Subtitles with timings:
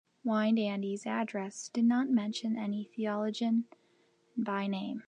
[0.25, 3.65] Weinandy's address did not mention any theologian
[4.35, 4.99] by name.